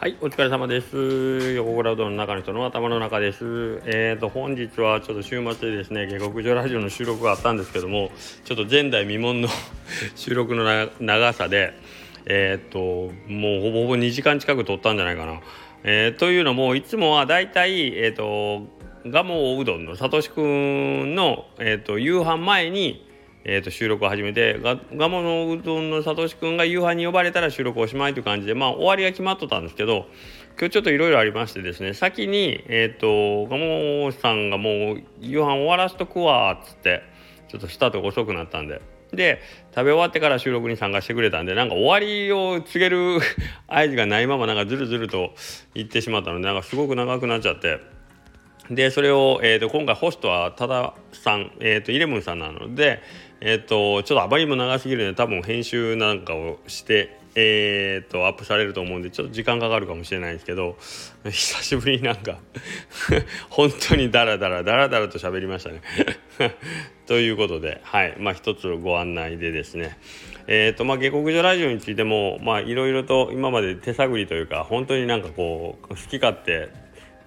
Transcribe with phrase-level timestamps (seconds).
[0.00, 1.52] はい、お疲れ様です。
[1.56, 3.82] 横倉うどんの中の人の頭の中です。
[3.84, 8.10] えっ、ー、と、本日はちょっと週末でですね、下克上ラジオの収録があったんですけども、
[8.44, 9.48] ちょっと前代未聞の
[10.16, 10.64] 収録の
[11.00, 11.74] 長さで、
[12.24, 15.38] えっ、ー、と、もうほぼほぼ2時間近く撮ったんじゃないかな。
[15.84, 18.68] えー、というのも、いつもはだいたい、えっ、と、
[19.04, 23.06] 蒲生うどんのさとしくんの、えっと、夕飯前に、
[23.44, 30.06] えー、と収録を始めてが蒲のうどんのさとしくんが夕飯に呼ばれたら収録おしまいという感じでまあ終わりが決まっとったんですけど
[30.58, 37.02] 今日ちょっといろいろありましてですね先にえっ、ー、と蒲さんがもう夕飯終わらしとくわっつって
[37.48, 38.80] ちょっとスタートが遅くなったんで。
[39.10, 39.40] で
[39.74, 43.18] 食べ終わってから収録に参加してくれたんでなんか終わりを告げる
[43.66, 45.34] 合図がないままなんかずるずると
[45.74, 47.80] 言ってしまったのでなんかすごく長くなっちゃって。
[48.70, 53.02] でそれを、えーと、今回ホストは多田さん、えーと、イレブンさんなので、
[53.42, 60.76] えーと、ちょっとあまりにも長すぎるので多分編集なんかをして、えー、とアップされると思うんでちょっと時間かかるかもしれないんですけど
[61.24, 62.38] 久しぶりになんか
[63.48, 65.80] 本当にダラダラダラダラと喋りましたね。
[67.06, 68.14] ということではい。
[68.18, 69.96] まあ一つご案内でですね。
[70.46, 76.68] えーとまあ、下克上ラジオについてもまあいろいろと今まで手探りというか本当になんかこう好き勝手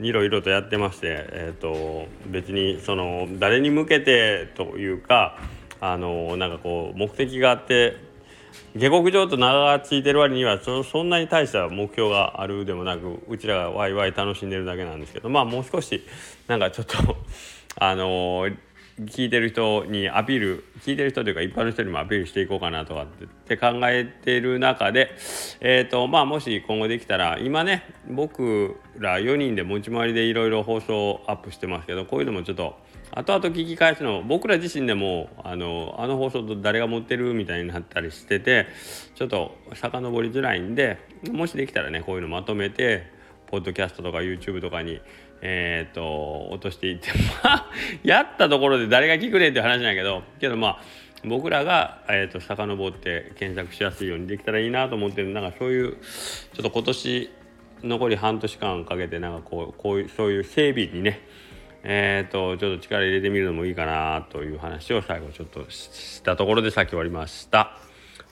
[0.00, 5.38] いろいろとやってまして、えーと、別にその誰に向けてというか
[5.80, 7.96] あのなんかこう目的があって
[8.76, 16.04] 下克上と名がついてる割にはそそんなに大した目標があるでもなくうちらがワイワイ楽しんでるだけなんですけどまあもう少し
[16.46, 17.16] なんかちょっと
[17.76, 18.48] あの
[19.06, 23.06] 聞いてる人にアピール聞いてる人というか一般の人にもアピールしていこうかなとかっ
[23.46, 25.10] て考えてる中で、
[25.60, 32.76] えーとまあ、もし今後できたら今ね僕ら4人で持ち回りでいろいろ放送アップしてますけどこういうのもちょっと
[33.12, 38.66] 後々聞き返すの僕ら自身でもあのあの放送と誰が持ってるみたいになったりしてて
[39.14, 40.98] ちょっと遡りづらいんで
[41.30, 43.10] もしできたらねこういうのまとめて
[43.48, 45.00] ポッドキャストとか YouTube とかに
[45.42, 47.08] えっ、ー、と落としていって
[47.42, 47.70] まあ
[48.04, 50.82] やったところで誰が聞くねんって話なんやけどけどまあ
[51.24, 55.28] 僕らが、えーと、遡って検索しやすいようにできたらいいなと思ってる。
[55.34, 55.96] なんかそういう
[56.54, 57.30] ちょっと今年
[57.82, 61.20] 残り半年間かけてなんかこうこういうそういう整備にね
[61.82, 67.76] えーと、ちょっと力入れてみるのもいいかなという話を最後ちょっとしたところでさっき終わりました。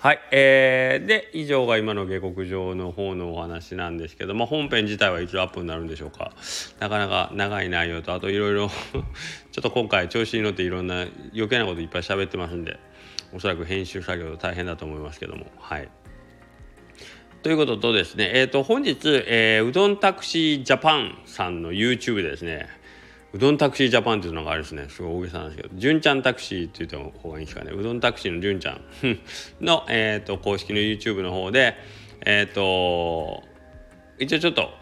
[0.00, 6.32] はい、えー、で以上が今の下克上の方のお話なんですけども本編自体はいつアップになるんでしょうか。
[6.78, 12.78] なかなか長い内容とあといろいろちょっと今回調子に乗っていろんな余計なこといっぱい喋ってますんで
[13.34, 15.46] おそらく編集作業大変だと思いますけども。
[15.58, 15.88] はい。
[17.42, 22.68] ということとですね、えー、と本日、えー、うどんタクシージャパンさんの YouTube でですね。
[23.34, 24.86] うどんタクシージャパンっていうのがあるんですね。
[24.88, 25.74] すごい大げさなんですけど。
[25.74, 28.80] 純ちゃんタクシーって言った方がいいですかねうどんタクシーの純ちゃん。
[29.60, 31.74] の、えーと、公式の YouTube の方で
[32.24, 33.42] えっ、ー、と
[34.18, 34.72] 一応ちょっと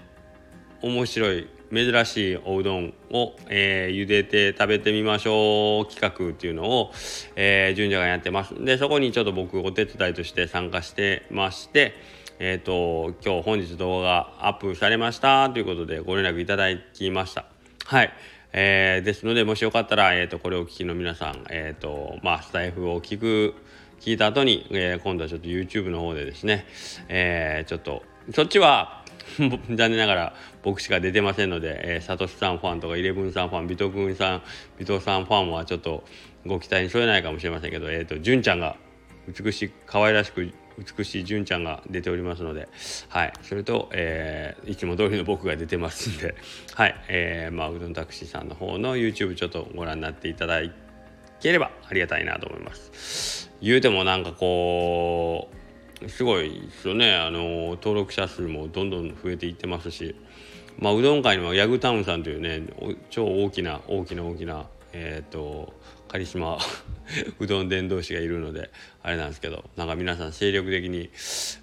[0.82, 6.92] 面白い珍しいおうどんを、えー、茹でて食べてみましょう企画っていうのを、
[7.34, 8.54] えー、純ちゃんがやってます。
[8.64, 11.94] でそこにちょっと僕お手伝いとして参加してまして
[12.38, 17.46] えっ、ー、と今日本日動画アップされましたということでご連絡いただきました。
[17.84, 18.12] はい。
[18.58, 23.54] えー、ですのでもしよかったら、えーと、これをお聞きの皆さん、えーとまあ、スタイフを聞く
[24.00, 26.64] 聞いた後に、えー、今度はちょっと YouTube の方でですね、
[27.08, 28.02] えー、ちょっと
[28.32, 29.04] そっちは
[29.38, 34.42] 残念ながら僕しか出てませんので、えー、サトシさんファンとかイレブンさんファンビト君さん
[34.78, 36.02] ビトさんファンはちょっと
[36.46, 38.76] ご期待に添えないかもしれませんけど、えーと、純ちゃんが
[39.28, 42.68] 美しい可愛らしく美しい純ちゃんが出ておりますので、
[43.08, 46.34] はい、それと、えー、いつも通りの僕が出てますんで、
[46.74, 50.60] はい、えー、まあ、うどんタクシーさんの方の YouTube ちょっとご覧になっていただ
[51.40, 53.50] ければありがたいなと思います。
[53.60, 55.50] 言うてもなんかこ
[56.02, 60.14] う、すごいですよね、あの、登録者数もどんどん増えていってますし、
[60.78, 62.62] まあ、うどん界にはヤグタウンさんというね、
[63.08, 65.72] 超大きな大きな大きな、えっ、ー、と、
[66.08, 66.58] カリスマ
[67.38, 68.70] うどん伝道師がいるので
[69.02, 71.10] あれなんですけどなんか皆さん精力的に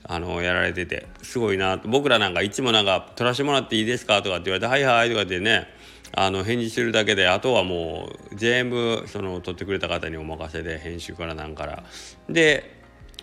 [0.04, 5.68] あのやられててすごいなと僕らなんかいつもなんか「撮らせてもらっていいですか?」とかって言われて「はいはい」とかってね
[6.16, 11.84] あの返事するだけであとはもう全部その撮ってくれた方にお任せで編集からなんから
[12.30, 12.76] で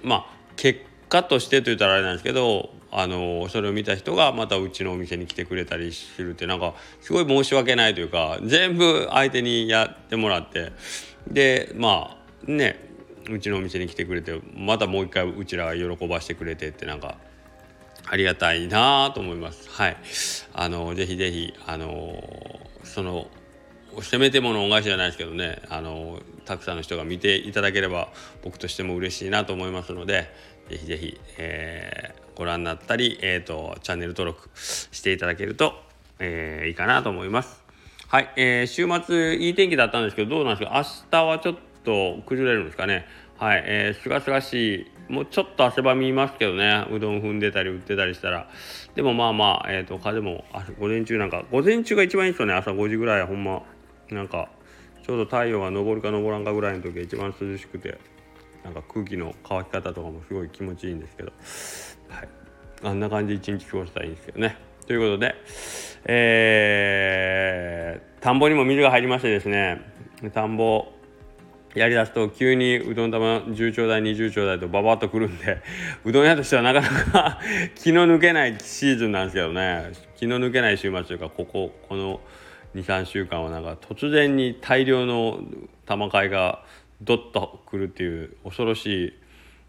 [0.03, 10.73] まあ結果としてと言ったらあれなんですけどあのそれを見た人がまたうちのお店に来てくれたりするってなんかすごい申し訳ないというか全部相手にやってもらって
[11.29, 12.89] でまあね
[13.29, 17.17] うちのお店に来てくれてまたもう一回うちら喜ばしてくれてってなんか
[18.09, 19.69] ありがたいなと思います。
[19.71, 19.97] はい。
[20.55, 22.23] あのぜひぜひあの
[22.83, 23.29] その
[24.03, 28.09] せめてもの恩返しじゃないですけどねあのたくさんの人が見ていただければ
[28.43, 30.33] 僕としても嬉しいなと思いますので
[30.69, 35.75] ぜひぜひ、えー、ご覧になったり、えーと、チャンネル登録していただけると、
[36.21, 37.63] えー、いいかなと思います。
[38.07, 40.77] はい、えー、週末いい天気だったんですけどどうなんですか？
[40.77, 41.61] 明日はちょっと
[41.91, 43.07] と崩れるんですかね。
[43.39, 45.13] はい、えー、すがすがしい。
[45.13, 46.87] もうちょっと汗ばみますけどね。
[46.91, 48.49] うどん踏んでたり売ってたりしたら。
[48.95, 50.45] でもまあまあ、えーと、風も
[50.79, 52.55] 午前中なんか午前中が一番いいですよね。
[52.55, 53.63] 朝5時ぐらいほんま。
[54.11, 54.49] なんか
[55.05, 57.99] ちょうど太陽が昇るか昇らんかぐらいの時が一番涼しくて。
[58.65, 61.33] なんか空気の乾き方とかもすごい気持ちいいんですけど、
[62.09, 62.29] はい、
[62.83, 64.57] あんな感じ一日過ごしたらいいんですけどね。
[64.87, 65.35] ということで、
[66.07, 69.81] えー、田んぼにも水が入りましてですね。
[70.35, 70.93] 田んぼ
[71.75, 75.63] やりだすと急にうどん玉10丁台20丁台とババッとくるんで
[76.05, 77.41] うどん屋としてはなかなか
[77.77, 79.93] 気の抜けないシーズンなんですけどね。
[80.17, 82.21] 気の抜けない週末というかこここの
[82.75, 85.41] 23週間はなんか突然に大量の
[85.87, 86.63] 玉買いが
[87.01, 89.15] ドッとくるっていう恐ろしい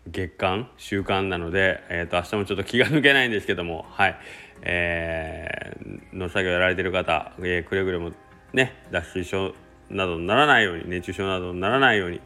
[0.07, 4.18] 月間週間なので、えー、と明日もちょっと気が抜けないんですけどもはい。
[4.63, 8.12] えー、の作業やられてる方、えー、くれぐれも
[8.53, 9.56] ね脱水症
[9.96, 12.20] などにならないように熱中症などにならないように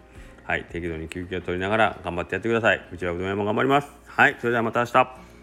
[0.44, 2.82] はい適度に休憩を取りながら頑張ってやってください。
[2.92, 3.90] うちはうどん屋も頑張ります。
[4.08, 5.35] はいそれではまた明日。